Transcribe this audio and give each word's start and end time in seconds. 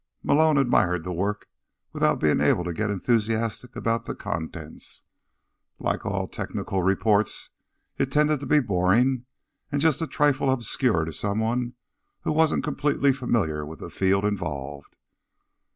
Malone 0.23 0.57
admired 0.57 1.03
the 1.03 1.11
work, 1.13 1.47
without 1.93 2.19
being 2.19 2.41
able 2.41 2.63
to 2.63 2.73
get 2.73 2.89
enthusiastic 2.89 3.75
about 3.75 4.05
the 4.05 4.15
contents. 4.15 5.03
Like 5.77 6.07
all 6.07 6.27
technical 6.27 6.81
reports, 6.81 7.51
it 7.99 8.11
tended 8.11 8.39
to 8.39 8.47
be 8.47 8.61
boring 8.61 9.27
and 9.71 9.79
just 9.79 10.01
a 10.01 10.07
trifle 10.07 10.49
obscure 10.49 11.05
to 11.05 11.13
someone 11.13 11.73
who 12.21 12.31
wasn't 12.31 12.63
completely 12.63 13.13
familiar 13.13 13.63
with 13.63 13.77
the 13.77 13.91
field 13.91 14.25
involved. 14.25 14.95